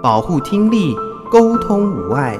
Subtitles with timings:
[0.00, 0.94] 保护听力，
[1.28, 2.38] 沟通无碍。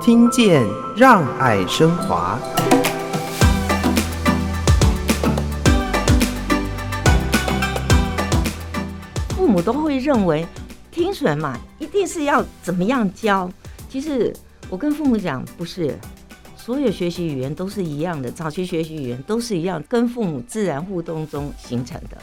[0.00, 0.66] 听见
[0.96, 2.38] 让爱升华。
[9.36, 10.46] 父母都会认为
[10.90, 13.50] 听损嘛，一定是要怎么样教？
[13.90, 14.34] 其实
[14.70, 15.98] 我跟父母讲，不是。
[16.56, 22.16] 所有学习语言都是一样的，早期学习语言都是一样，跟父母自然互动中形成的。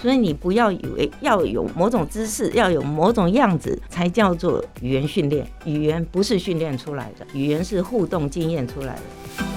[0.00, 5.44] 所以你不要以为要有某种姿势，要有某种样子才叫做语言训练。
[5.64, 9.47] 语言不是训练出来的，语言是互动经验出来的。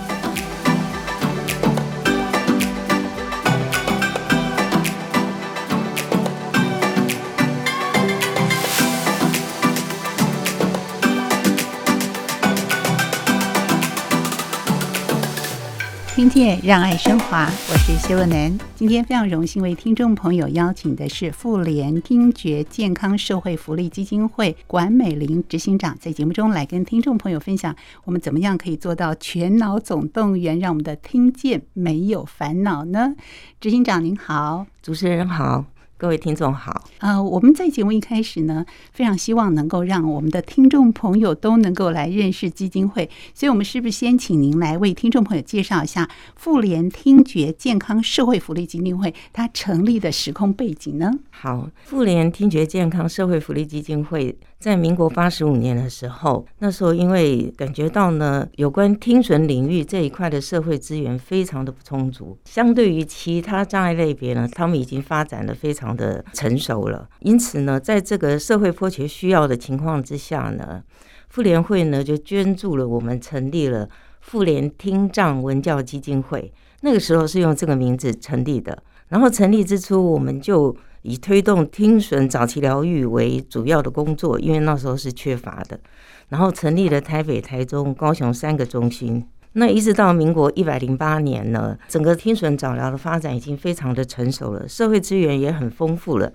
[16.21, 18.55] 听见让爱升华，我是谢若楠。
[18.75, 33.15] 今天非常荣幸为听众朋友邀请的是妇联听觉健康社会福利基金会管美玲执行长，在节目中来跟听众朋友分享，我们怎么样可以做到全脑总动员，让我们的听见没有烦恼呢？
[33.59, 35.65] 执行长您好，主持人好。
[36.01, 51.11] 各位听众好，呃，我们在节目一开始呢，非常希望能够让我们的听众朋友都能够来认识基金会，所以我们是不是先请您来为听众朋友介绍一下妇联听觉健康社会福利基金会它成立的时空背景呢？
[51.29, 54.35] 好，妇联听觉健康社会福利基金会。
[54.61, 67.09] 在民国八十五年的时候，那时候因为感觉到呢，有关听损领域这一块的社会资源非常的不充足，相对于其他障碍类别呢，他们已经发展的非常的成熟了。
[67.21, 70.83] 因此呢，在这个社会迫切需要的情况之下呢，
[71.29, 73.89] 妇联会呢就捐助了我们，成立了
[74.19, 76.53] 妇联听障文教基金会。
[76.81, 78.83] 那个时候是用这个名字成立的。
[79.07, 85.79] 然后成立之初，我们就以推动听损早期疗愈为主要的工作，因为那时候是缺乏的。
[86.29, 89.27] 然后成立了台北、台中、高雄三个中心。
[89.53, 96.31] 那一直到民国一百零八年呢，整个听损早疗的发展已经非常的成熟了，社会资源也很丰富了。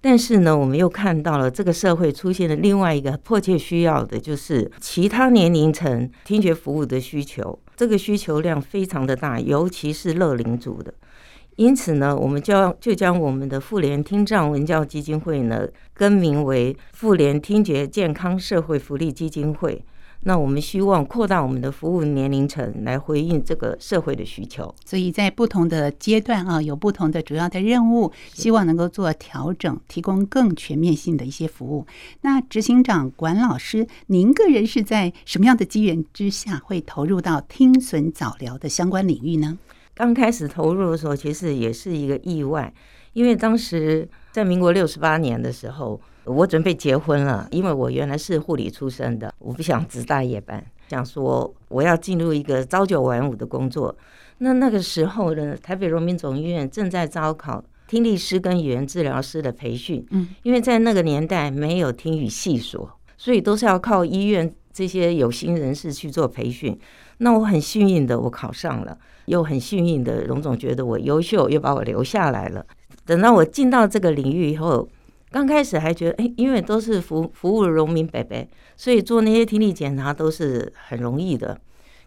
[0.00, 7.58] 但是呢，我们又看到了这个社会出现了另外一个迫切需要的，就是其他年龄层听觉服务的需求。
[7.76, 10.94] 这个需求量非常的大，尤其是乐龄组的。
[11.56, 19.82] 因此呢，我们就要就将我们的妇联听障文教基金会呢更名为妇联听觉健康社会福利基金会。
[20.20, 24.74] 那我们希望扩大我们的服务年龄层，来回应这个社会的需求。
[24.84, 31.86] 所以在不同的阶段啊，有不同的主要的任务，希望能够做调整，提供更全面性的一些服务。
[32.22, 39.58] 那执行长管老师，您个人是在什么样的机缘之下会投入到听损早疗的相关领域呢？
[39.96, 42.70] 刚开始投入的时候，其实也是一个意外，
[43.14, 47.48] 因为当时在民国六十八年的时候，我准备结婚了。
[47.50, 53.96] 因为我原来是护理出身的，我不想值大夜班，想说我要进入一个朝九晚五的工作。
[54.36, 66.78] 那那个时候呢，台北荣民总医院正在招考听力师跟语言治疗师的培训，嗯，因为在那个年代没有听语系所，所以都是要靠医院这些有心人士去做培训。
[67.18, 68.98] 那我很幸运的，我考上了。
[69.26, 72.64] 又很幸运的，荣总觉得我优秀，又把我留下来了。
[73.04, 74.88] 等到我进到这个领域以后，
[75.32, 78.46] 刚开始还觉得，哎，因为都是服服务荣民伯伯，
[78.76, 81.58] 所以做那些听力检查都是很容易的。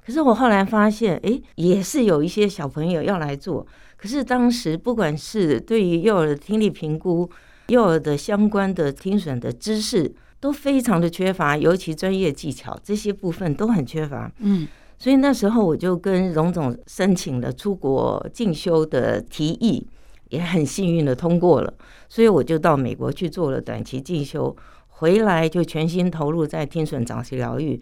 [0.05, 3.67] 可是我后来发现，哎，也是有一些小朋友要来做。
[3.97, 7.29] 可是当时不管是对于幼儿的听力评估、
[7.67, 10.09] 幼儿的相关的听损的知识，
[10.39, 14.31] 都非常的缺乏，尤其专业技巧这些部分都很缺乏。
[14.37, 14.65] 嗯。
[14.99, 19.87] 所以那时候我就跟荣总申请了出国进修的提议，
[20.27, 21.73] 也很幸运的通过了。
[22.09, 24.53] 所以我就到美国去做了短期进修，
[24.87, 27.81] 回来就全心投入在听损早期疗愈，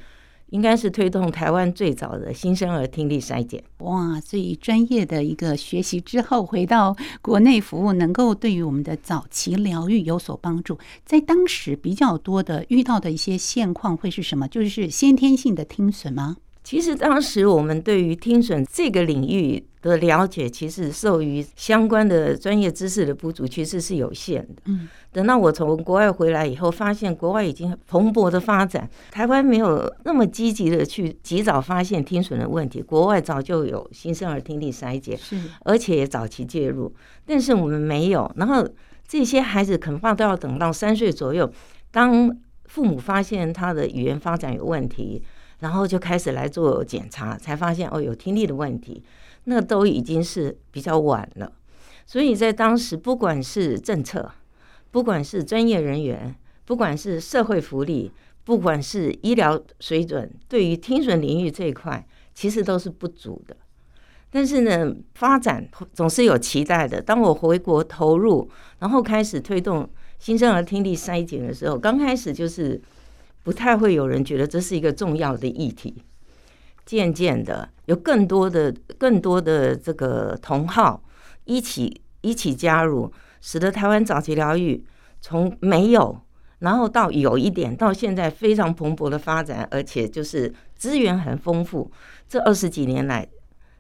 [0.50, 3.64] 应该是推动台湾最早的新生儿听力筛检。
[3.80, 4.22] 哇！
[4.22, 10.78] 所以专业的一个学习之后，回到国内服务，能够对于我们的早期疗愈有所帮助。
[11.04, 14.48] 在当时比较多的遇到的一些现况会是什么？
[14.48, 16.38] 就是先天性的听损吗？
[16.68, 24.62] 其实当时我们对于听损这个领域的了解，其实受于相关的专业知识的不足，其实是有限的。
[24.66, 32.82] 嗯，等到我从国外回来以后，发现国外已经蓬勃的发展，台湾没有那么积极的去及早发现听损的问题。
[32.82, 36.94] 国外早就有新生儿听力筛检，是，而且也早期介入，
[37.26, 38.30] 但是我们没有。
[38.36, 38.68] 然后
[39.08, 41.50] 这些孩子恐怕都要等到三岁左右，
[41.92, 42.30] 当
[42.66, 45.24] 父母发现他的语言发展有问题。
[45.60, 49.04] 然后就开始来做检查，才发现哦，有听力的问题，
[49.46, 51.52] 那都已经是比较晚了。
[52.06, 54.32] 所以在当时，不管是政策，
[54.92, 58.12] 不管是专业人员，不管是社会福利，
[58.44, 63.58] 不管是医疗水准，对于听损领域这一块，其实都是不足的。
[64.30, 67.02] 但是呢，发展总是有期待的。
[67.02, 68.50] 当我回国投入，
[68.80, 69.90] 然后开始推动
[70.20, 72.80] 新生儿听力筛检的时候，刚开始就是
[73.48, 76.04] 不太会有人觉得这是一个重要的议题。
[76.86, 81.02] 渐渐的，有更多的、更多的这个同好
[81.46, 83.10] 一起一起加入，
[83.40, 84.84] 使得台湾早期疗愈
[85.22, 86.20] 从没有，
[86.60, 91.90] 然后到有一点，到现在非常蓬勃的发展，而且就是资源很丰富。
[92.28, 93.26] 这二十几年来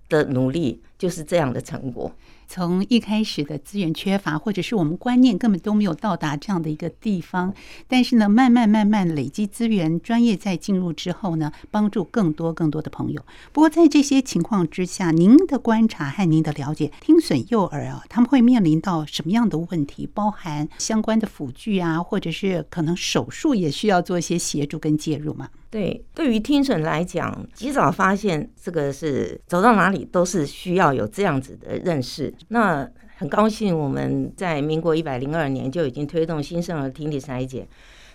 [0.07, 2.09] 的努力，就是这样的成果。
[2.47, 7.53] 从一开始的资源缺乏，或者是我们观念根本都没有到达这样的一个地方，
[7.87, 13.21] 但是呢，慢慢慢慢累积资源，专业在进入之后呢，帮助更多更多的朋友。
[13.51, 20.07] 不过在这些情况之下，您的观察和您的了解，听损幼儿啊，他们会面临到什么样的问题？
[20.13, 25.49] 包含相关的辅具啊，或者是可能手术也需要做一些协助跟介入吗？
[25.69, 32.33] 对，对于听损来讲，及早发现这个是走到哪里都是需要有这样子的认识。
[32.47, 37.67] 那很高兴我们在民国一百零二年就已经推动新生儿听力筛检。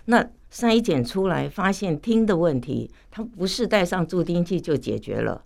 [0.05, 5.43] 那筛检出来发现听的问题，它不是戴上助听器就解决了。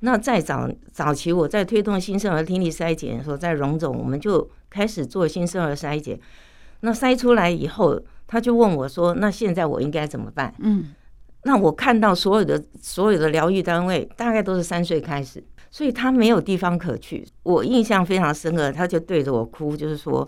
[0.00, 6.18] 那在早早期我在推动新生儿听力筛检的时候，在荣总我们就开始做新生儿筛检。
[6.80, 10.92] 那筛出来以后，他就问我说：“那现在我应该怎么办？”嗯。
[11.46, 17.26] 那我看到所有的所有的疗愈单位大概都是三岁开始，所以他没有地方可去。
[17.42, 20.26] 我印象非常深刻，他就对着我哭，就是说：“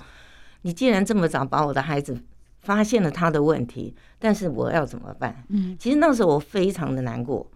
[0.62, 2.14] 你既然这么早把我的孩子
[2.60, 7.50] 发现了他的问题，但是我要怎么办？”嗯，其实那时候我非常的难过，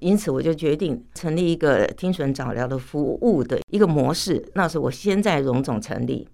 [0.00, 4.44] 因此我就决定成立一个听损早疗的服务的一个模式。
[4.54, 6.28] 那时候我先在荣总成立，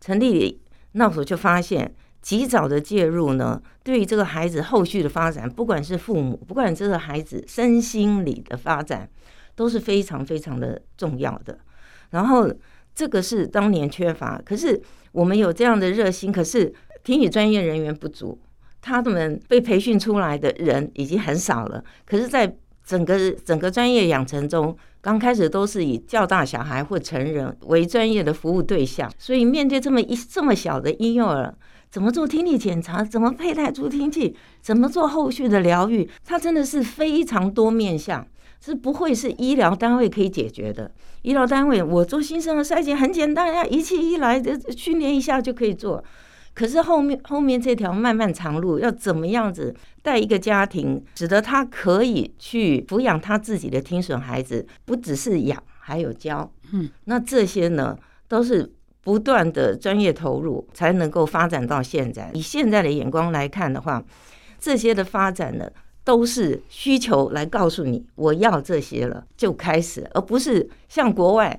[0.00, 0.60] 成立
[0.92, 1.94] 那时候就发现。
[2.28, 9.08] 及早的介入呢，对于这个孩子后续的发展，不管是父母，不管这个孩子身心理的发展，
[9.54, 11.58] 都是非常非常的重要的。
[12.10, 12.52] 然后
[12.94, 14.78] 这个是当年缺乏，可是
[15.12, 16.70] 我们有这样的热心，可是
[17.02, 18.38] 听语专业人员不足，
[18.82, 21.82] 他们被培训出来的人已经很少了。
[22.04, 22.54] 可是，在
[22.88, 31.54] 整个整个专业养成中，刚开始都是以较大小孩或成人为专业的服务对象，所以面对这么一这么小的婴幼儿。
[31.90, 33.04] 怎么做听力检查？
[33.04, 34.34] 怎么佩戴助听器？
[34.62, 36.08] 怎么做后续的疗愈？
[36.24, 38.26] 它真的是非常多面向，
[38.58, 40.90] 是不会是医疗单位可以解决的。
[41.20, 46.02] 医疗单位，我做新生儿筛检很简单呀，仪器一来，这训练一下就可以做。
[46.58, 49.72] 可是后面后面这条漫漫长路，要怎么样子
[50.02, 56.50] 带一个家庭，使得他可以去抚养他自己的听损孩子，不只是养，还有教。
[56.72, 57.96] 嗯，那这些呢，
[58.26, 58.74] 都是。
[59.00, 62.30] 不断的专业投入，才能够发展到现在。
[62.34, 64.04] 以现在的眼光来看的话，
[64.60, 65.66] 这些的发展呢，
[66.04, 71.58] 都是需求来告诉你，我要这些了就开始，而不是像国外，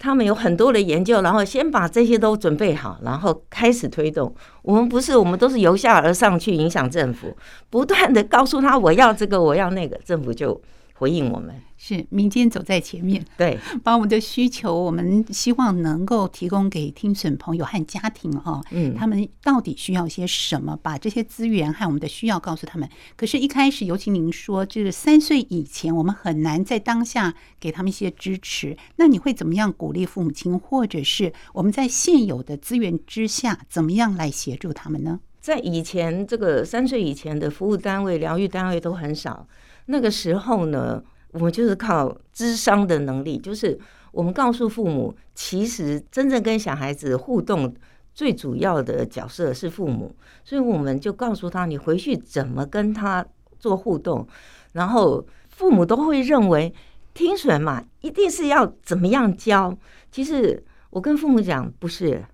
[0.00, 4.34] 他们有很多的研究，然后先把这些都准备好，然后开始推动。
[4.62, 7.36] 我们不是，我们都是由下而上去影响政府，
[7.68, 10.58] 不断的告诉他我要这个，我要那个，政府就
[11.00, 11.54] 回应我们。
[11.82, 20.78] 是民间走在前面，对， 把我们的需求，我们希望能够提供给听损朋友和家庭哈，嗯，他们到底需要些什么？
[20.82, 22.86] 把这些资源和我们的需要告诉他们。
[23.16, 28.76] 可是，一开始，尤其您说，就是三岁以前，我们很难在当下给他们一些支持。
[28.96, 35.20] 那你会怎么样鼓励父母亲，或者是我们在现有的资源之下，怎么样来协助他们呢？
[35.40, 39.46] 在以前，这个三岁以前的服务单位、疗愈单位都很少，
[39.86, 43.78] 那个时候呢，我们就是靠智商的能力，就是
[44.12, 47.74] 我们告诉父母，其实真正跟小孩子互动
[48.12, 53.24] 最主要的角色是父母，所以我们就告诉他，你回去怎么跟他
[53.58, 54.26] 做互动，
[54.72, 56.72] 然后父母都会认为
[57.14, 59.76] 听损嘛，一定是要怎么样教。
[60.10, 62.24] 其实我跟父母讲，不是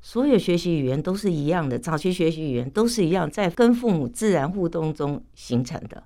[0.00, 6.02] 所有学习语言都是一样的，早期学习语言都是一样，在跟父母自然互动中形成的，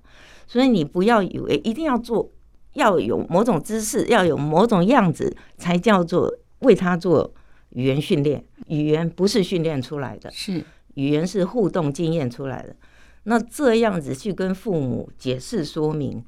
[0.49, 2.29] 所以你不要以为一定要做。
[2.73, 7.33] 要有某种姿势，要有某种样子，才叫做为他做
[7.71, 8.45] 语言训练。
[8.67, 10.63] 语言不是训练出来的，是
[10.93, 12.75] 语言是互动经验出来的。
[13.23, 16.23] 那这样子去跟父母解释说明，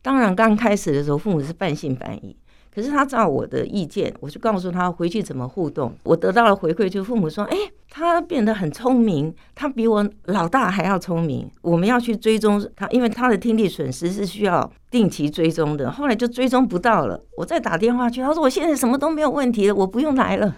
[0.00, 2.34] 当然刚开始的时候，父母是半信半疑。
[2.74, 5.94] 可是他照我的意见，我就告诉他回去怎么互动。
[6.04, 7.56] 我得到了回馈，就父母说：“哎，
[7.90, 15.90] 他变得很聪明，他比我老大还要聪明。”我们要去追踪他，因为他的听力损失是需要定期追踪的。
[15.90, 20.56] 后来就追踪不到了，我再打电话去，他说：“我现在什么都没有问题了，我不用来了。”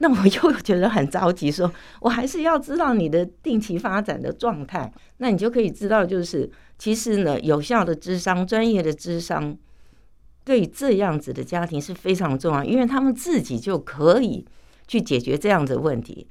[0.00, 1.68] 那我又觉得很着急，说
[2.00, 4.92] 我还是要知道你的定期发展的状态。
[5.16, 9.56] 那你就可以知道，就是其实呢，有效的智商、专业的智商，
[10.48, 14.44] 对这样子的家庭是非常重要，因为他们自己就可以
[14.86, 16.26] 去解决这样的问题，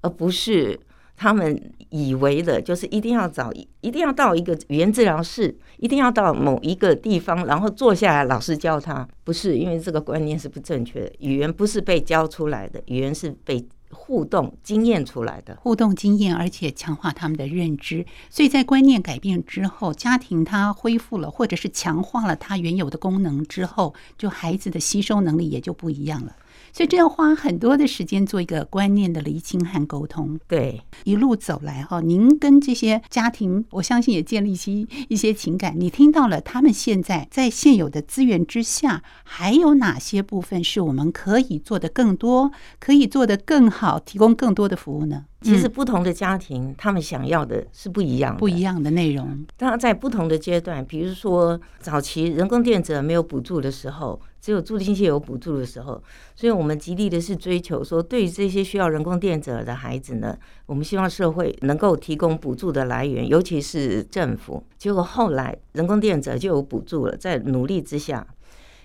[0.00, 0.80] 而不是。
[1.22, 3.52] 他们以为的就是一定要找，
[3.82, 9.06] 一定要到一个语言治疗室，一定要到某一个地方，然后坐下来，老师教他。
[9.22, 11.12] 不是，因为这个观念是不正确的。
[11.18, 15.56] 语言不是被教出来的，语言是被互动经验出来的。
[15.60, 18.06] 互动经验，而且强化他们的认知。
[18.28, 26.36] 所以在观念改变之后，家庭它恢复了，或者是强化了它原有的功能之后，就孩子的吸收能力也就不一样了。
[26.72, 30.38] 所以这要花很多的时间做一个观念的厘清和沟通。
[30.46, 35.74] 对，一路走来哈，您跟这些家庭，我相信也建立起一些情感。
[35.76, 45.24] 你听到了他们现在在现有的资源之下，还有哪些部分是我们可以做得更多，可以做得更好，提供更多的服务呢？
[45.42, 49.46] 其实不同的家庭，他们想要的是不一样的，不一样的内容。
[49.56, 56.02] 当然，在不同的阶段，比如说早期人工电子没有补助的时候，只有助听器有补助的时候，
[56.34, 64.64] 所以我们极力的是追求说，对于这些需要人工电子的孩子呢，我们希望社会能够提供补助的来源，尤其是政府。
[64.78, 68.26] 结果后来人工电子就有补助了，在努力之下，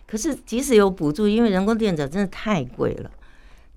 [0.05, 3.09] 可是即使有补助，因为人工电子真的太贵了。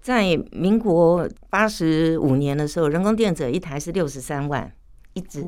[0.00, 4.72] 在民国八十五年的时候，人工电子一台是六十三万
[5.12, 5.44] 一支，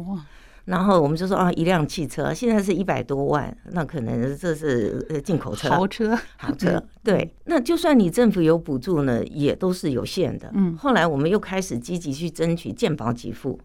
[0.67, 6.83] 然后我们就说啊，一辆汽车现在是一百多万，那可能这是进口车、豪车、豪车。
[7.03, 10.51] 对，那就算你政府有补助呢，也都是有限的。
[10.55, 13.59] 嗯，后来我们又开始积极去争取健保给付，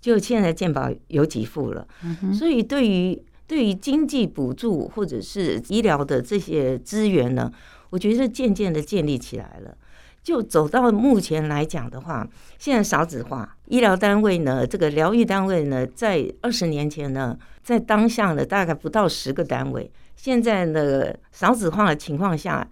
[0.00, 1.86] 就现在健保有给付了。
[2.04, 7.50] 嗯所以对于对于经济补助或者是医疗的这些资源呢，
[7.90, 9.76] 我觉得渐渐的建立起来了。
[10.22, 12.26] 就走到目前来讲的话，
[12.58, 19.90] 现在少子化，医疗单位呢，这个疗愈单位呢，在二十年前呢，在当下呢，大概不到十个单位。
[20.14, 22.66] 现在呢，少子化的情况下，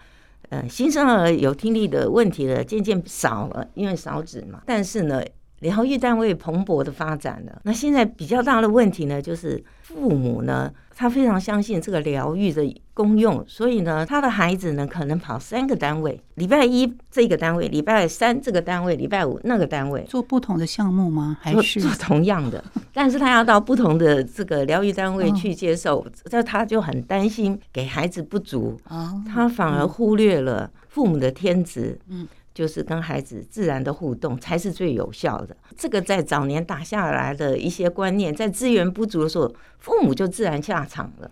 [0.50, 4.62] 呃，新生儿有听力的问题呢，渐渐少了，因为少子嘛。
[4.64, 5.20] 但是呢，
[5.60, 7.60] 疗愈单位蓬勃的发展了。
[7.64, 10.70] 那现在比较大的问题呢，就是父母呢。
[10.92, 12.62] 他非常相信这个疗愈的
[12.92, 21.38] 功用，所以呢，他的孩子呢可能跑三个单位，礼拜一这个单位，礼拜三这个单位，礼拜五那个单位，做不同的项目吗？
[21.40, 22.62] 还是做同样的？
[22.92, 28.78] 但是他要到不同的这个疗愈单位去接受，这他就很担心给孩子不足，
[29.26, 31.98] 他反而忽略了父母的天职。
[32.08, 32.28] 嗯。
[32.54, 35.56] 就是跟孩子自然的互动才是最有效的。
[35.76, 41.30] 这个在早年打下来的一些观念，在资源不足的时候，父母就自然下场了。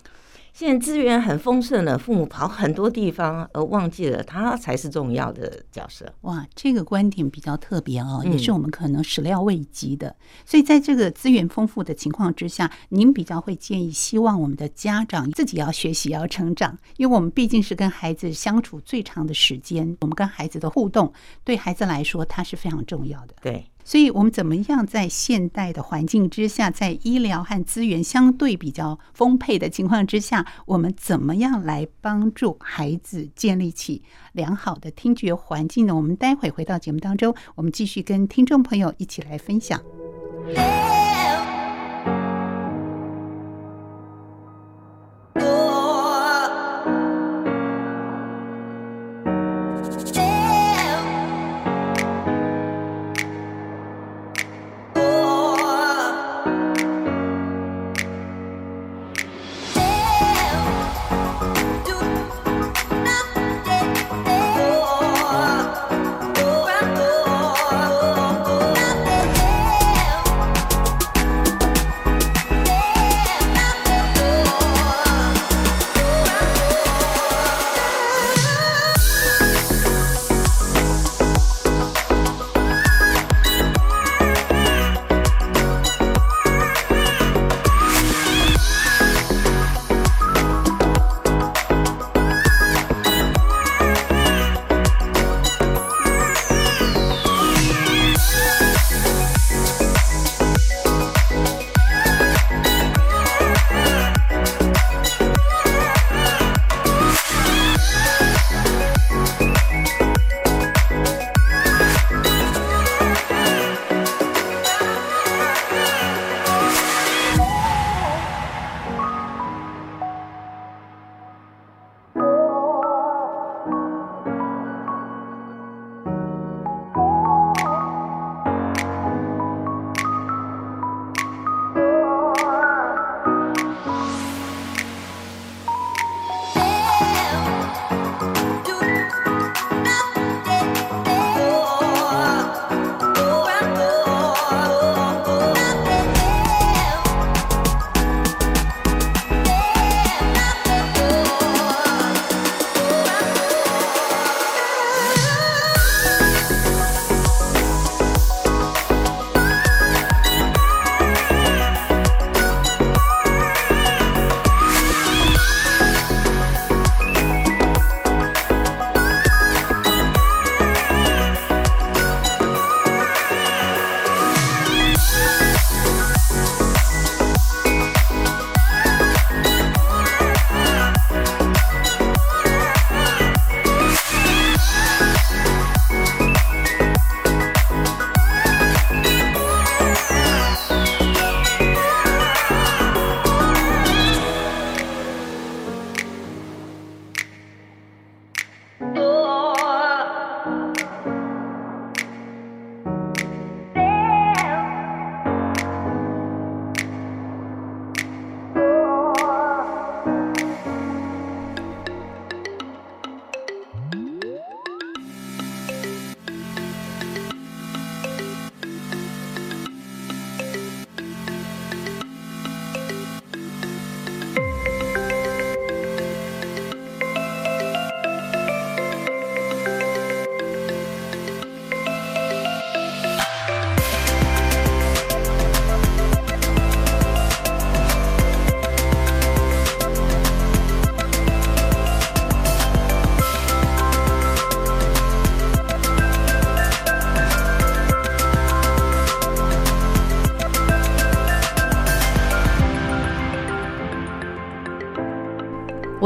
[0.58, 6.12] 现在资源很丰盛了，父母跑很多地方，而忘记了他才是重要的角色。
[6.22, 10.08] 哇，这个观点比较特别哦，也是我们可能始料未及的。
[10.08, 21.12] 嗯、所以在这个资源丰富的情况之下，您比较会建议，希望我们的家长自己要学习，要成长，因为我们毕竟是跟孩子相处最长的时间，我们跟孩子的互动，
[21.44, 23.36] 对孩子来说，它是非常重要的。
[23.40, 23.64] 对。
[23.84, 35.96] 所以，我们怎么样在现代的环境之下，在医疗和资源相对比较丰沛的情况之下，我们怎么样来帮助孩子建立起良好的听觉环境呢？
[35.96, 39.80] 我们待会回到节目当中，我们继续跟听众朋友一起来分享。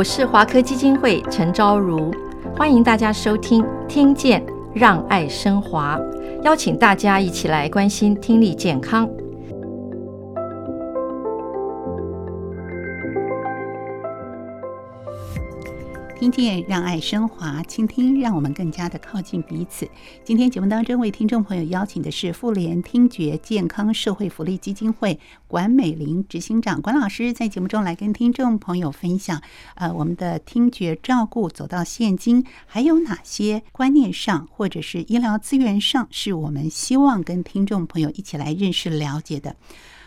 [0.03, 2.13] 我是华科基金会陈昭如，
[2.57, 5.97] 欢迎大家收听《听见让爱升华》，
[6.43, 9.09] 邀请大家一起来关心听力健康。
[16.33, 19.87] 见让爱升华，倾听让我们更加的靠近彼此。
[20.25, 29.43] 今天节目当中为听众朋友邀请的是妇联听觉健康社会福利基金会管美玲执行长管老师，在节目中来跟听众朋友分享，
[29.75, 39.55] 呃，我们的听觉照顾走到现今，还有哪些观念上或者是医疗资源上，是我们希望跟听众朋友一起来认识了解的。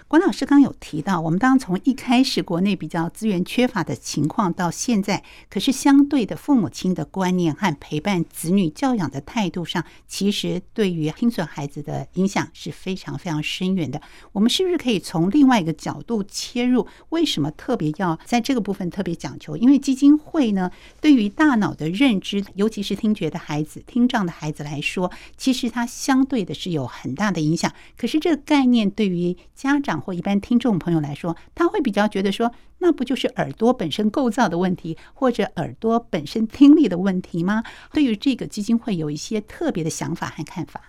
[0.08, 14.00] 管老师刚有提到，我们当从一开始国内比较资源缺乏的情况，到现在，可是相对的父母亲的观念和陪伴子女教养的态度上，其实对于听损孩子的影响是非常非常深远的。
[14.32, 16.88] 我们是不是可以从另外一个角度切入？
[17.10, 19.58] 为什么特别要在这个部分特别讲求？
[19.58, 20.70] 因为基金会呢，
[21.02, 27.74] 对于大脑的认知，尤其是听觉的孩子、听障的孩子来说，其实它相对的是有很大的影响。
[27.98, 37.64] 可是这个概念对于家长，或一般听众朋友来说，他会比较觉得说，那不就是耳朵本身构造的问题，或者耳朵本身听力的问题吗？
[37.92, 40.82] 对于这个基金会有一些特别的想法和看法。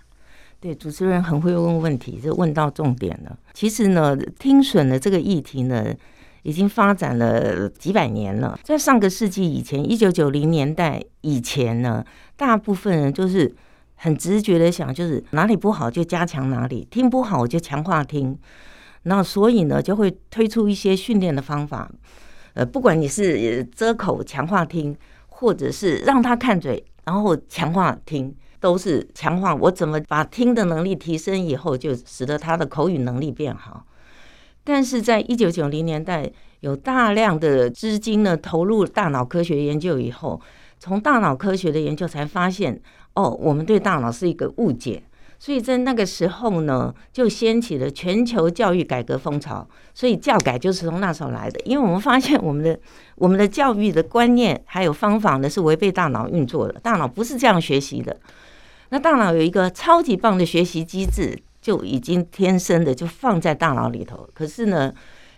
[0.59, 3.37] 对，主持人很会问问题，就问到重点了。
[3.53, 5.93] 其实呢，听损的这个议题呢，
[6.41, 8.59] 已经发展了几百年了。
[8.63, 12.03] 在上个世纪以前，一九九零年代以前呢，
[12.35, 13.55] 大部分人就是
[13.97, 18.35] 很直觉的想，就是哪里不好就加强哪里，听不好就强化听。
[19.07, 21.89] 那所以呢，就会推出一些训练的方法，
[22.53, 24.95] 呃，不管你是遮口强化听，
[25.27, 29.55] 或者是让他看嘴，然后强化听，都是强化。
[29.55, 33.85] 我怎么把听的能力提升以后，就使得他的口语能力变好。
[34.63, 40.41] 但是在一九九零年代，有大量的资金呢投入大脑科学研究以后，
[40.79, 42.81] 从大脑科学的研究才发现，
[43.13, 45.01] 哦，我们对大脑是一个误解。
[45.39, 49.67] 所以在那个时候呢，就掀起了全球教育改革风潮。
[49.93, 52.79] 所以教改就是从那时候来的，因为我们发现 我们的
[53.15, 56.79] 我们的教育的观念还有方法呢，是违背大脑运作的。
[56.79, 58.15] 大脑不是这样学习的。
[58.89, 64.29] 那大脑有一个超级棒的学习机制，就已经天生的就放在大脑里头。
[64.33, 64.93] 可是呢，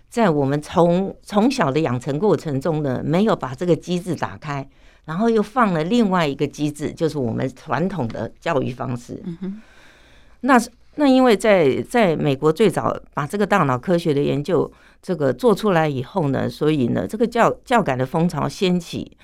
[0.09, 4.67] 在我们从从小的养成过程中呢，没有把这个机制打开，
[5.05, 9.21] 然后又放了另外一个机制，就是我们传统的教育方式。
[9.25, 9.61] 嗯
[10.41, 10.59] 那
[10.95, 14.69] 那因为在在美国最早把这个大脑科学的研究
[15.01, 19.17] 这个做出来以后呢，所以呢这个教教改的风潮掀起，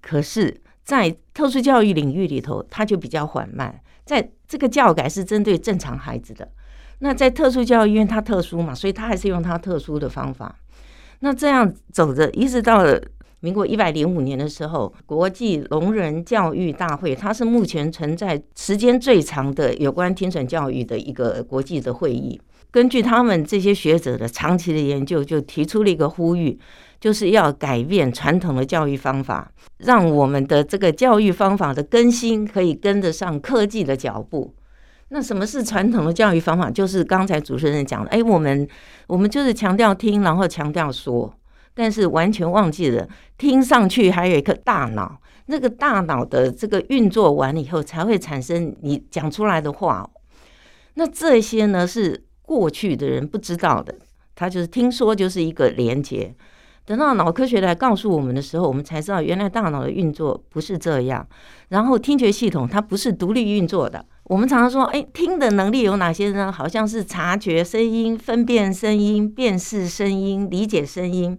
[0.00, 3.80] 可是，在特殊教育领域里头，它就比较缓慢。
[4.04, 6.48] 在这个教改是针对正常孩子的，
[7.00, 10.58] 那在特殊教育因为它特殊嘛，所以它还是用它特殊的方法。
[11.20, 13.02] 那这样走着，一直到了。
[13.40, 22.40] 民国一百零五年的时候，国际聋人教育大会，它是目前存在时间最长的有关听损教育的一个国际的会议。
[22.70, 26.58] 根据他们这些学者的长期的研究，就提出了一个呼吁，
[27.00, 34.52] 就是要改变传统的教育方法，让我们的这个教育方法的更新可以跟得上科技的脚步。
[35.10, 36.68] 那什么是传统的教育方法？
[36.68, 38.68] 就是刚才主持人讲的，哎，我们
[39.06, 41.32] 我们就是强调听，然后强调说。
[41.78, 50.10] 但是完全忘记了，听上去还有一颗大脑，那个大脑的这个运作完了以后，才会产生你讲出来的话。
[50.94, 53.94] 那这些呢，是过去的人不知道的，
[54.34, 56.34] 他就是听说就是一个连接。
[56.84, 61.24] 等到脑科学来告诉我们的时候，我们才知道原来大脑的运作不是这样。
[61.68, 64.04] 然后听觉系统它不是独立运作的。
[64.24, 66.50] 我们常常说，哎，听的能力有哪些呢？
[66.50, 71.38] 好像是察觉声音、分辨声音、辨识声音、理解声音。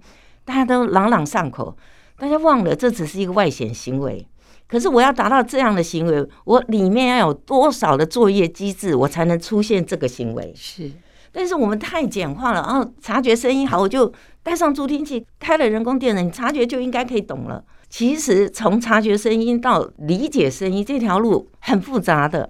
[0.49, 1.77] 大家都朗朗上口，
[2.17, 4.25] 大家忘了这只是一个外显行为。
[4.67, 10.51] 可是我要达到这样的行为，我里面要有多少的作业机制，我才能出现这个行为？
[10.55, 10.89] 是。
[11.31, 17.63] 但是我们太简化了，然后察觉声音好，我就带上助听器，开了人工电脑，你察觉就应该可以懂了。
[17.87, 22.49] 其实从察觉声音到理解声音这条路很复杂的，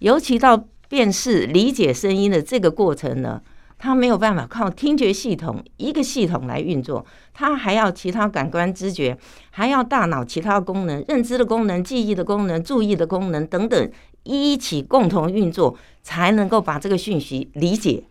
[0.00, 3.40] 尤其到辨识理解声音的这个过程呢。
[3.78, 9.16] 它没有办法靠听觉系统一个系统来运作，它还要其他感官知觉，
[9.50, 13.90] 还要大脑其他功能、认知的功能、记忆的功能、注意的功能等等
[14.22, 18.04] 一起共同运作，才能够把这个讯息理解。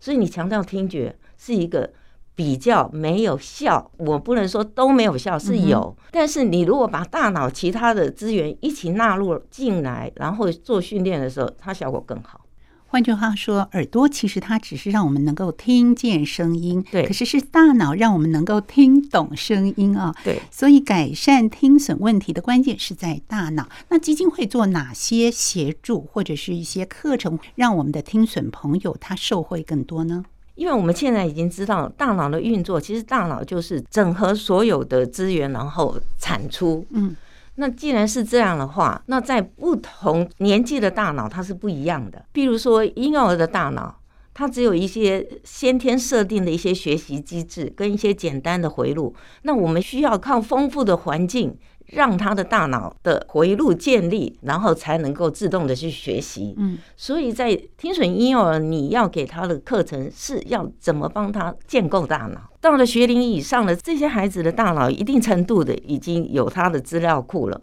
[0.00, 1.92] 所以你强调听觉是一个
[2.36, 5.96] 比较没有效，我不能说都没有效，是有。
[6.12, 12.40] 但是你如果把大脑其他的资源一起纳入进来，然后做训练的时候，它效果更好。
[12.90, 17.06] 换句话说，耳朵其实它只是让我们能够听见声音，对。
[17.06, 20.40] 可是是大脑让我们能够听懂声音啊，对。
[20.50, 23.68] 所以改善听损问题的关键是在大脑。
[23.90, 30.24] 那基金会做哪些协助或者是一些课程，让我们的听损朋友他受惠更多呢？
[30.54, 36.86] 因为我们现在已经知道大脑的运作，其实大脑就是整合所有的资源，然后产出。
[36.90, 37.14] 嗯。
[37.60, 42.24] 那既然是这样的话，那在不同年纪的大脑它是不一样的。
[42.32, 44.00] 比如说婴儿的大脑，
[44.32, 51.58] 它只有一些先天设定的一些学习机制跟一些简单的回路，那我们需要靠丰富的环境。
[51.88, 56.54] 让他的大脑的回路建立，然后才能够自动的去学习。
[56.58, 62.40] 嗯，所以在听损婴幼儿，你要给他的课程是要怎么帮他建构大脑？
[62.60, 67.60] 到了学龄以上的这些孩子的大脑，一定程度的已经有他的资料库了。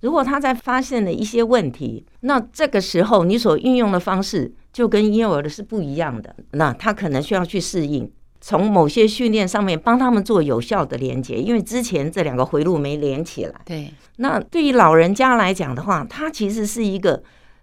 [0.00, 8.08] 如果他在发现了一些问题，那这个时候你所运用的方式就跟婴幼儿的是不一样的，那他可能需要去适应。
[8.48, 13.60] 从某些训练上面帮他们做有效的连接，因为之前这两个回路没连起来。
[13.64, 17.20] 对，那对于老人家来讲的话，他其实是一个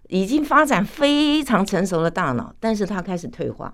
[0.08, 3.72] 已经发展非常成熟的大脑，但是他开始退化，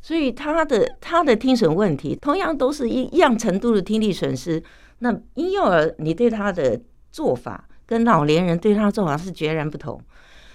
[0.00, 4.62] 所以他的他的听损问题同样都是一样程度的听力损失。
[5.00, 6.80] 那婴幼儿你对他的
[7.12, 10.00] 做法跟老年人对他的做法是截然不同。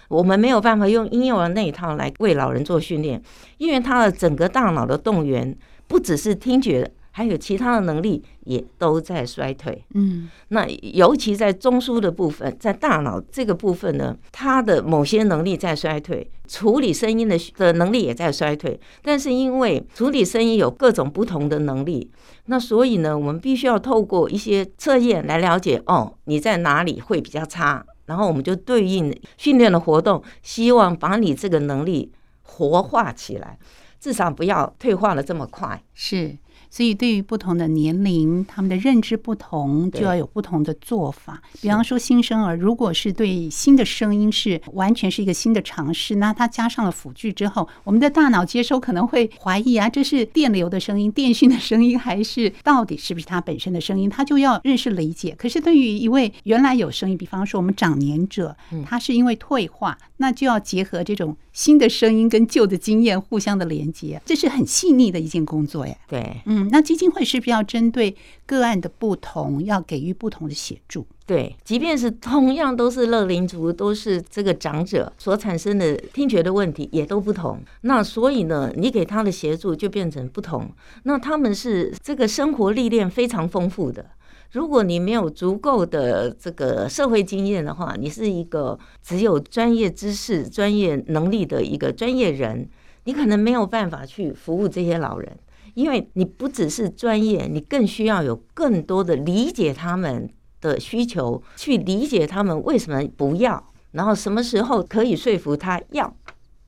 [0.08, 3.22] 我们没有办法用婴幼儿那一套来为老人做训练，
[3.60, 5.56] 因为他的整个大脑的动员。
[5.94, 9.86] 不只是听觉，还有其他的能力也都在衰退。
[9.94, 18.80] 嗯，那尤其在中枢的部分，在大脑这个部分呢，它的某些能力在衰退，处理声音的的能力也在衰退。
[19.04, 22.10] 但是因为处理声音有各种不同的能力，
[22.48, 33.60] 那所以呢，我们必须要透过一些测验来了解哦，你在哪里会比较差，然后我们就对应训练的活动，希望把你这个能力活化起来。
[34.04, 35.82] 至少不要退化了这么快。
[35.94, 36.38] 是。
[36.70, 41.40] 所以，对于不同的年龄，他们的认知不同，就要有不同的做法。
[41.62, 54.10] 比方说，新生儿如果是对新的声音是完全是一个新的尝试，那他加上了辅具之后，我们的大脑接收可能会怀疑啊，这是电流的声音、电讯的声音，还是到底是不是他本身的声音？
[54.10, 55.36] 他就要认识理解。
[55.38, 65.94] 可是，对于一位原来有声音，比方说我们长年者，他是因为退化，那就要结合这种新的声音跟旧的经验互相的连接，这是很细腻的一件工作呀。
[66.08, 66.70] 对，嗯。
[66.72, 71.06] 那基金会是不是要针对个案的不同，要给予不同的协助？
[71.26, 77.60] 对，即便是同样都是乐龄族，都是这个长者所产生的听觉的问题也都不同。
[77.82, 80.72] 那所以呢，你给他的协助就变成不同。
[81.04, 84.06] 那他们是这个生活历练非常丰富的。
[84.54, 92.70] 如果你没有足够的这个社会经验的话，你是一个只有专业知识、专业能力的一个专业人，
[93.06, 95.38] 你可能没有办法去服务这些老人。
[95.74, 100.30] 因为你不只是专业，你更需要有更多的理解他们
[100.62, 106.16] 的需求，去理解他们为什么不要，然后什么时候可以说服他要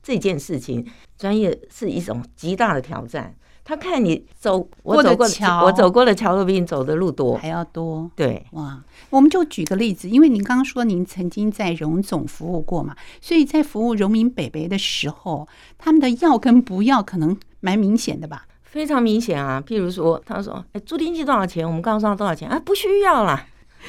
[0.02, 0.84] 这件事情。
[1.16, 3.32] 专业是一种极大的挑战。
[3.68, 8.08] 他看你走，我走过桥，我走过的桥都比你走的路多还要多。
[8.14, 18.46] 对，哇，我们就举个例子，因为您刚刚说您曾经在荣总服务过嘛，所以在服务荣民北北的时候，他们的要跟不要可能蛮明显的吧？
[18.62, 22.60] 非常明显啊，譬如说，他说：“哎，助听器多少钱？”我们告诉他多少钱啊？
[22.64, 23.46] 不需要啦。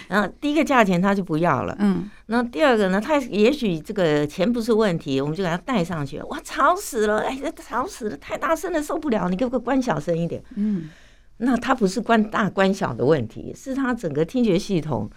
[0.07, 1.75] 然后第一个价钱他就不要了。
[1.79, 2.09] 嗯。
[2.27, 2.99] 那第二个呢？
[2.99, 6.19] 他也许这个钱不是问题，我们就给他带上去。
[6.29, 7.19] 哇，吵死了！
[7.19, 9.29] 哎，吵死了，太大声了，受不了。
[9.29, 10.43] 你给我关小声一点。
[10.55, 10.89] 嗯。
[11.37, 15.09] 那他不是关大关小的问题，是他整个听觉系统。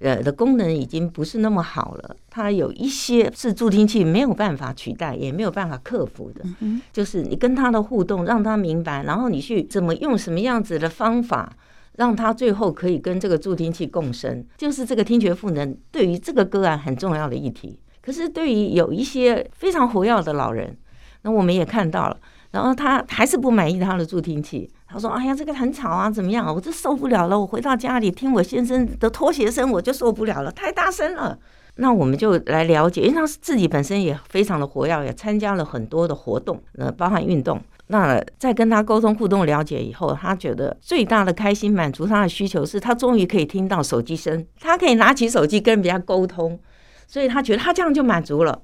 [0.00, 6.42] 呃的功能已经不是那么好了，它有一些是助听器没有办法取代，也没有办法克服的。
[6.90, 11.52] 就是你跟他的互动，让他明白，然后你去怎么用什么样子的方法，
[11.96, 17.78] 让他最后可以跟这个助听器共生，就是这个听觉赋能对于这个个案很重要的议题。
[18.00, 20.76] 可是对于有一些非常活跃的老人，
[21.22, 22.16] 那我们也看到了，
[22.50, 24.68] 然后他还是不满意他的助听器。
[24.88, 26.54] 他说：“哎呀，这个很吵啊，怎么样？
[26.54, 27.40] 我这受不了了。
[27.40, 31.38] 我回到家里听我先生的拖鞋声，我就受不了了，太大声了。
[31.76, 37.58] 那我们就来了解，因为他自己本身也非常的活跃，也参加了很多的活动，呃，包含运动。
[37.92, 46.58] 那在跟他沟通互动了解以后，他觉得最大的开心满足他的需求是他终于可以听到手机声，他可以拿起手机跟人家沟通，
[47.06, 48.62] 所以他觉得他这样就满足了。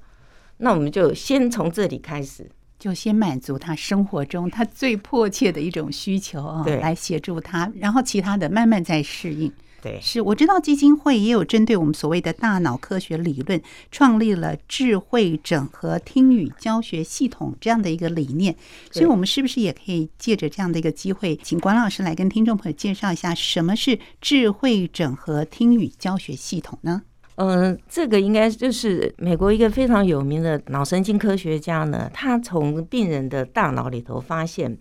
[0.57, 9.51] 那我们就先从这里开始。”就先满足他生活中他最迫切的一种需求啊，来协助他，然后其他的慢慢再适应。
[9.81, 13.61] 对，是我知道基金会也有针对我们所谓的大脑科学理论，
[13.91, 18.55] 创立了智慧整合听语教学系统这样的一个理念。
[18.91, 27.03] 所以，我们是不是也可以借着这样的一个机会，请管老师来跟听众朋友介绍一下什么是智慧整合听语教学系统呢？
[27.35, 34.77] 嗯，这个应该就是美国一个非常有名的脑神经科学家呢，他从病人的大脑里头发现，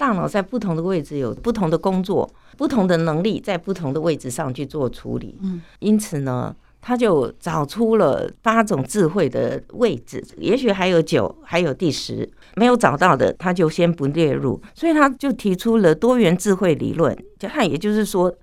[0.00, 5.38] 大脑在不同的位置有不同的工作，不同的能力在不同的位置上去做处理。
[5.42, 14.58] 嗯，因此呢，他就找出了八种智慧的位置，也许还有九，还有第十没有找到的，他就先不列入。
[14.74, 18.34] 所以他就提出了多元智慧理论，就他也就是说。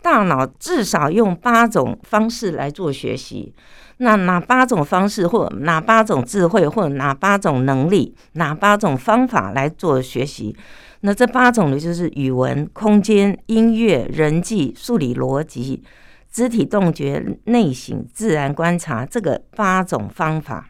[0.00, 3.54] 大脑至少用八种方式来做学习，
[3.98, 10.56] 那哪八种方式，或哪八种智慧，或哪八种能力，哪八种方法来做学习？
[11.02, 15.82] 那这八种呢，就是语文、空间、音乐、人际、数理逻辑、
[16.30, 20.68] 肢体动觉、内省、自然观察这个八种方法。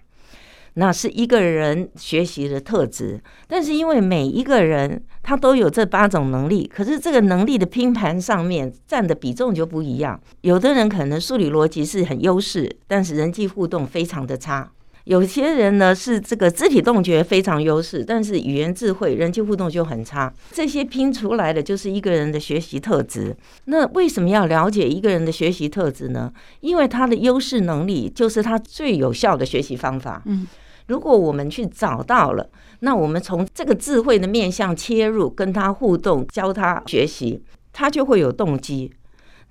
[0.75, 10.19] 那是一个人学习的特质，但是因为每一个人他都有这八种能力，可是这个能力的拼盘上面占的比重就不一样。
[10.41, 14.73] 有的人可能数理逻辑是很优势，但是人际互动非常的差；
[15.05, 20.33] 有些人呢是这个肢体动觉非常优势，但是语言智慧、人际互动就很差。
[20.51, 23.37] 这些拼出来的就是一个人的学习特质。
[23.65, 26.33] 那为什么要了解一个人的学习特质呢？
[26.61, 30.23] 因为他的优势能力就是他最有效的学习方法。
[30.27, 30.47] 嗯。
[30.89, 37.41] 如果我们去找到了，那我们从这个智慧的面向切入，跟他互动，教他学习，
[37.73, 38.93] 他就会有动机。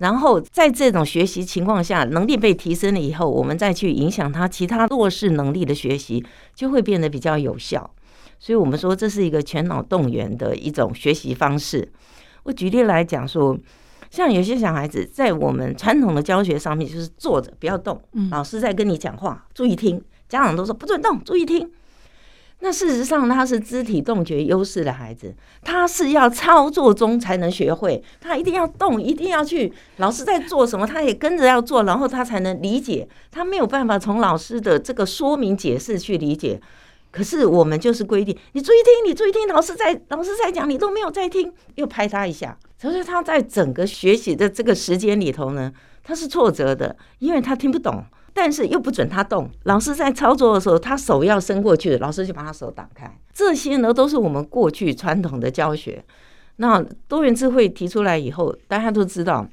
[0.02, 6.24] 然后在这种学习情况下，能力被提升了以后，我们再去影响他其他弱势能力的学习，
[6.56, 7.88] 就会变得比较有效。
[8.40, 11.88] 所以，我们说这是一个全脑动员的一种学习方式。
[12.42, 13.56] 我举例来讲说，
[14.10, 20.02] 像有些小孩子在我们传统的教学上面，就是坐着不要动，老师在跟你讲话，注意听。
[20.28, 21.70] 家长都说不准动，注意听。
[22.64, 33.08] 那事实上，他是肢体动觉优势的孩子，他是要操作中才能学会，他一定要动，一定要去老师在做什么，他也跟着要做，然后他才能理解。
[33.32, 36.60] 他没有办法从老师的这个说明解释去理解。
[37.10, 42.56] 可是我们就是规定，你注意听，你注意听，老师在老师在讲，你都没有在听，又拍他一下。
[42.78, 45.72] 所以他在整个学习的这个时间里头呢，
[46.04, 48.04] 他是挫折的，因为他听不懂。
[48.34, 53.18] 但是又不准他动，老师在操作的时候，他手要伸过去，老师就把他手挡开。
[53.34, 56.04] 这些呢，都是我们过去传统的教学。
[56.56, 59.46] 那多元智慧提出来以后，大家都知道，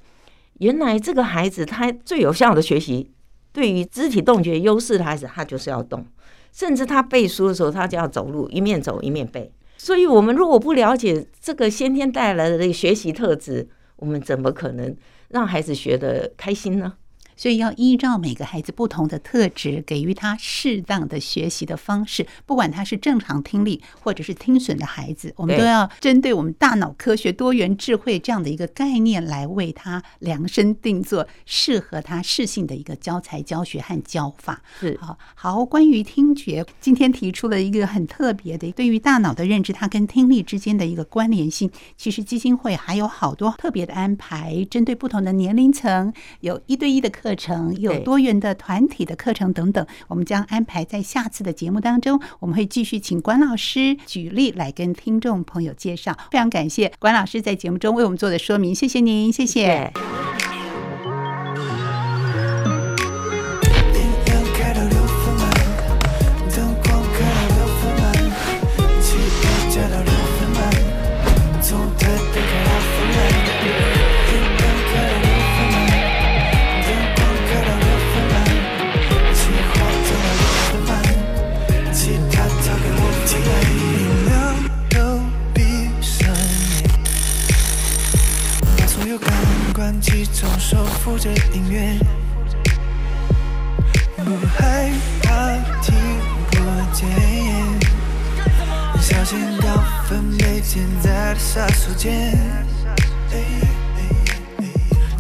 [0.59, 3.11] 原来这个孩子他最有效的学习，
[3.51, 6.05] 对于肢体动觉优势的孩子，他就是要动，
[6.51, 9.51] 甚至他背书的时候，他就要走路，一面走一面背。
[9.77, 14.93] 所以，我们如果不了解这个先天带来的这个学习特质，我们怎么可能
[15.29, 16.93] 让孩子学得开心呢？
[17.39, 22.27] 所以要依照每个孩子不同的特质，给予他适当的学习的方式。
[22.45, 34.61] 不管他是正常听力或者是听损的孩子，我们都要针对我们大脑科学多元智慧这样的一个概念来为他量身定做适合他适性的一个教材教学和教法。
[34.77, 41.71] 是好好，关于听觉，今天提出了一个很特别的对于大脑的认知，它跟听力之间的一个关联性。
[41.95, 47.28] 其实基金会还有好多特别的安排，针对不同的年龄层，有一对一的课。
[47.29, 52.19] 课程有多元的团体的课程等等，我们将安排在下次的节目当中。
[52.39, 56.17] 我们会继续请关老师举例来跟听众朋友介绍。
[56.31, 59.93] 非常感谢关老师在节目中为我们做的说明，谢谢您，谢谢。
[90.39, 91.99] 总手扶着音乐，
[94.15, 94.89] 不害
[95.21, 95.93] 怕听
[96.49, 96.57] 不
[96.93, 97.09] 见。
[99.01, 102.09] 小心掉分贝间在的杀手锏。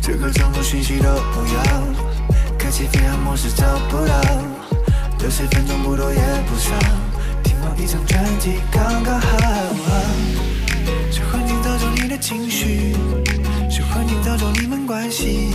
[0.01, 1.63] 这个承诺讯息都不要，
[2.57, 4.21] 开启飞行模式找不到，
[5.19, 6.71] 六十分钟不多也不少，
[7.43, 9.37] 听完一张专辑刚刚好。
[11.11, 12.95] 这环境造就你的情绪。
[13.69, 15.53] 喜欢你当就你们关系，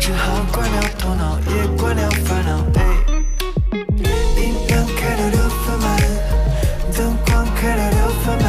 [0.00, 2.64] 只好关掉头脑，也关掉烦恼。
[2.74, 2.80] 哎，
[4.36, 5.96] 音量开到六分满，
[6.96, 8.46] 灯光开到六分满，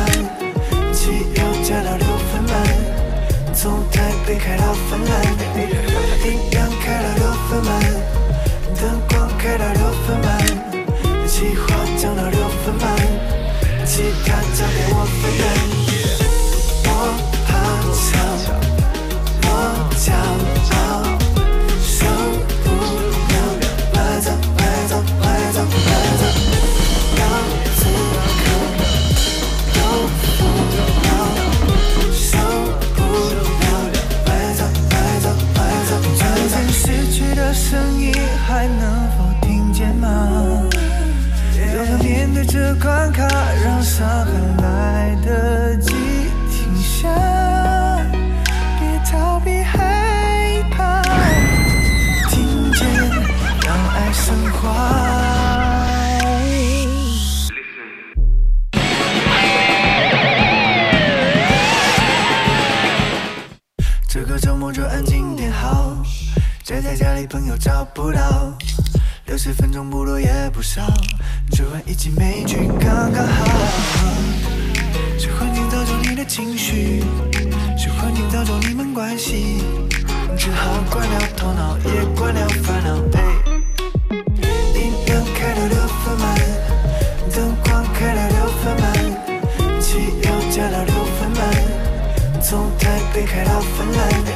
[0.92, 5.39] 汽油加到六分满，从台北开到芬兰。
[42.70, 43.28] 的关卡，
[43.64, 45.92] 让伤痕来得及
[46.52, 47.10] 停下，
[48.80, 51.02] 别逃避害怕，
[52.30, 52.88] 听见
[53.66, 54.70] 让爱升华。
[64.08, 65.96] 这个周末就安静点好，
[66.64, 68.54] 宅在家里朋友找不到，
[69.42, 70.82] 十分钟不多也不少，
[71.52, 73.46] 追完一集美剧刚刚好。
[75.18, 77.02] 是环境造就你的情绪，
[77.78, 79.64] 是环境造就你们关系，
[80.38, 82.98] 只好关掉头脑，也关掉烦恼。
[83.14, 83.24] 哎，
[84.76, 86.36] 音量开到六分满，
[87.34, 94.29] 灯光开到六分满，汽油加到六分满，从台北开到芬兰。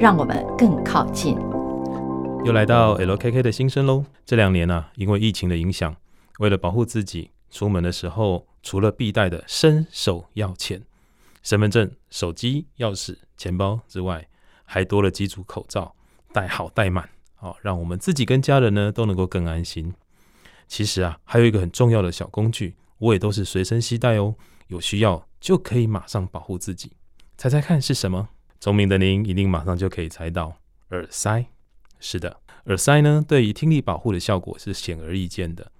[0.00, 1.36] 让我们更靠近。
[2.42, 4.02] 又来到 LKK 的新生喽。
[4.24, 5.94] 这两年啊，因为疫情的影响，
[6.38, 10.82] 为了保护自己，出门的时候除了必带的伸手要钱、
[11.42, 14.26] 身份证、手机、钥匙、钱包之外，
[14.64, 15.94] 还多了几组口罩，
[16.32, 19.92] 戴好戴满，好让我们自己跟家人呢都能够更安心。
[20.66, 24.34] 其实啊，还有一个很重要的小工具，我也都是随身携带哦，
[24.68, 26.92] 有需要就可以马上保护自己。
[27.36, 28.30] 猜猜看是什么？
[28.60, 30.58] 聪明的您一定马上就可以猜到，
[30.90, 31.46] 耳塞。
[31.98, 35.72] 是的，耳塞呢，对于听力保护的效果是显而易见的。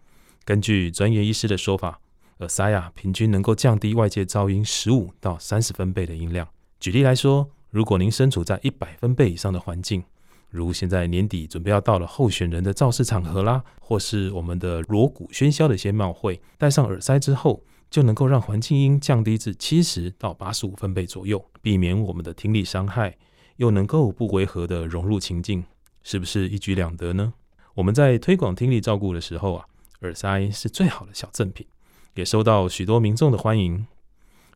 [0.47, 2.01] 根据专业医师的说法，
[2.39, 6.49] 耳塞啊，平均能够降低外界噪音十五到三十分贝的音量。
[6.79, 10.03] 举例来说，如果您身处在一百分贝以上的环境，
[10.49, 23.17] 如现在年底准备要到了候选人的造势场合啦，或是我们的锣鼓喧嚣的一些庙会，戴上耳塞之后，就能够让环境音降低至七十到八十五分贝左右，避免我们的听力伤害，
[23.57, 25.65] 又能够不违和的融入情境，
[26.05, 27.35] 是不是一举两得呢？
[27.75, 29.67] 我们在推广听力照顾的时候啊，
[30.03, 31.67] 耳塞是最好的小赠品，
[32.15, 33.87] 也受到许多民众的欢迎。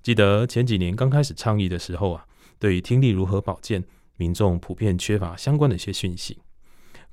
[0.03, 2.27] 记得前几年刚开始倡议的时候啊，
[2.61, 3.83] 对于听力如何保健，
[4.17, 6.39] 民众普遍缺乏相关的一些讯息。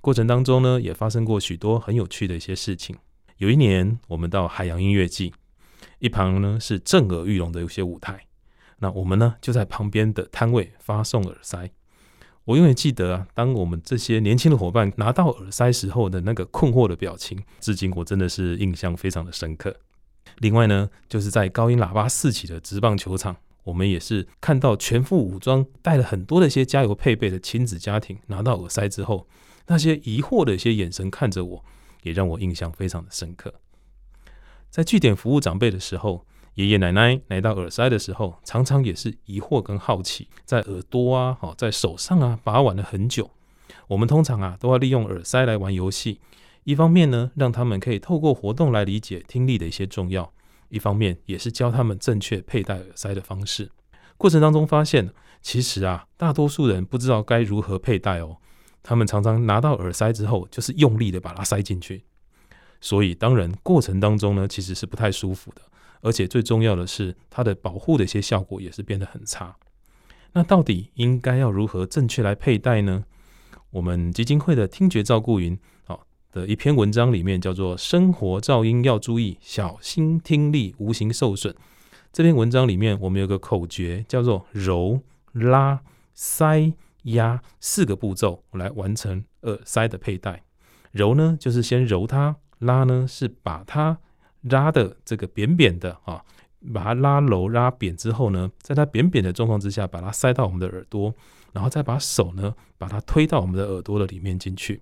[0.02, 2.96] 过程当中呢，也发生过许多很有趣的一些事情。
[3.38, 5.34] 有一年，我们到海洋音乐季。
[6.02, 8.26] 一旁呢是震耳欲聋的有些舞台，
[8.80, 11.70] 那我们呢就在旁边的摊位发送耳塞。
[12.46, 19.76] 我永远记得啊，当我们这些年轻的伙伴拿到耳塞时候的那个困惑的表情，至今我真的是印象非常的深刻。
[20.40, 29.28] 另外呢，就是在高音喇叭四起的职棒球场，我们也是看到全副武装、带了很多的一些加油配备的亲子家庭拿到耳塞之后，
[29.68, 31.64] 那些疑惑的一些眼神看着我，
[32.02, 33.54] 也让我印象非常的深刻。
[34.72, 43.30] 在据点服务长辈的时候，爷爷奶奶来到耳塞的时候，常常也是疑惑跟好奇，在耳朵啊、好在手上啊把玩了很久。
[43.88, 46.22] 我们通常啊都要利用耳塞来玩游戏，
[46.64, 50.32] 一方面呢让他们可以透过活动来理解听力的一些重要，
[50.70, 53.70] 一方面也是教他们正确佩戴耳塞的方式。
[54.16, 58.38] 过程当中发现，其实啊大多数人不知道该如何佩戴哦，
[58.82, 62.06] 他们常常拿到耳塞之后就是用力的把它塞进去。
[62.82, 65.62] 所以，当然，过程当中呢，其实是不太舒服的，
[66.02, 69.56] 而且最重要的是，它的保护的一些效果也是变得很差。
[70.34, 73.06] 那到底应该要如何正确来佩戴呢？
[73.70, 81.56] 我们基金会的听觉照顾云好的一篇文章里面叫做“生活噪音要注意，小心听力无形受损”。
[82.12, 85.02] 这篇文章里面，我们有个口诀叫做“揉、
[85.34, 85.82] 拉、
[86.14, 86.74] 塞、
[87.04, 90.44] 压”四个步骤来完成耳塞的佩戴。
[90.92, 92.36] 揉呢，就是先揉它。
[92.62, 93.98] 拉呢是把它
[94.42, 96.24] 拉的这个扁扁的啊，
[96.74, 101.14] 把它拉柔拉扁之后呢，在它扁扁的状况之下，把它塞到我们的耳朵，
[101.54, 104.82] 然后再把手呢把它推到我们的耳朵的里面进去。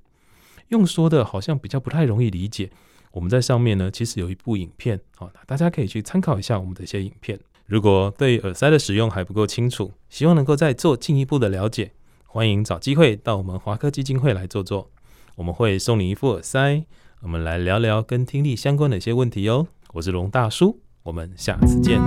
[0.69, 2.69] 用说的好像比较不太容易理解。
[3.11, 7.39] 我们在上面呢其实有一部影片，啊，大家可以去参考一下我们的一些影片。
[7.65, 11.91] 如果对耳塞的使用还不够清楚，希望能够再做进一步的了解，
[12.25, 14.91] 欢迎找机会到我们华科基金会来坐坐，
[15.35, 16.85] 我们会送你一副耳塞，
[17.21, 19.67] 我们来聊聊跟听力相关的一些问题哦。
[19.93, 21.99] 我是龙大叔，我们下次见。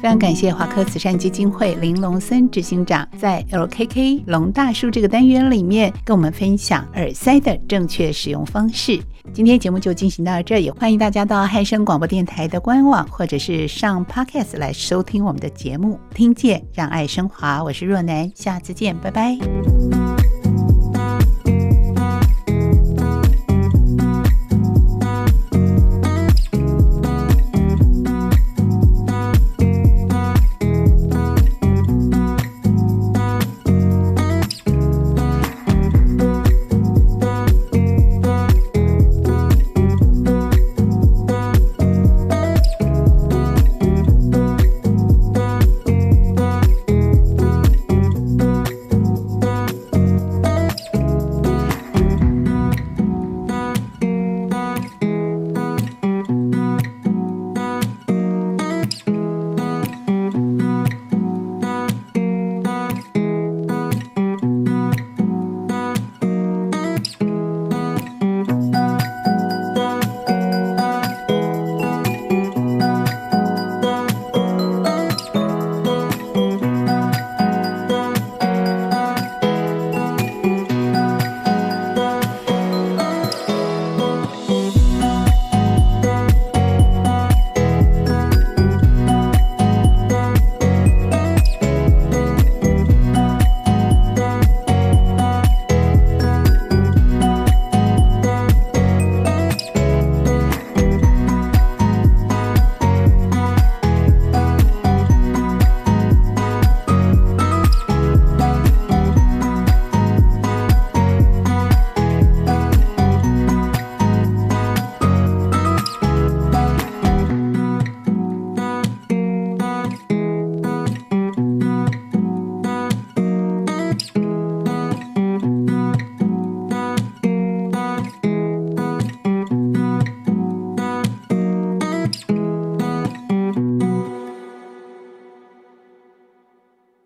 [0.00, 9.00] 非常感谢华科慈善基金会林龙森执行长在 LKK 龙大叔这个单元里面跟我们分享耳塞的正确使用方式。
[9.32, 19.38] 今天节目就进行到这，也欢迎大家到汉声广播电台的官网或者是上 Podcast 来收听我们的节目，听见让爱升华，我是若男，下次见，拜拜。